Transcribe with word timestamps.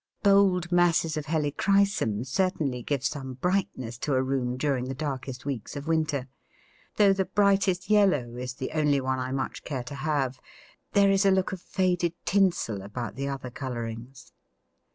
Bold 0.23 0.71
masses 0.71 1.15
of 1.15 1.27
Helichrysum 1.27 2.23
certainly 2.25 2.81
give 2.81 3.03
some 3.05 3.35
brightness 3.35 3.99
to 3.99 4.15
a 4.15 4.23
room 4.23 4.57
during 4.57 4.85
the 4.85 4.95
darkest 4.95 5.45
weeks 5.45 5.75
of 5.75 5.87
winter, 5.87 6.27
though 6.95 7.13
the 7.13 7.25
brightest 7.25 7.87
yellow 7.87 8.35
is 8.35 8.55
the 8.55 8.71
only 8.71 8.99
one 8.99 9.19
I 9.19 9.31
much 9.31 9.63
care 9.63 9.83
to 9.83 9.93
have; 10.01 10.39
there 10.93 11.11
is 11.11 11.23
a 11.23 11.29
look 11.29 11.51
of 11.51 11.61
faded 11.61 12.15
tinsel 12.25 12.81
about 12.81 13.13
the 13.13 13.27
other 13.27 13.51
colourings. 13.51 14.33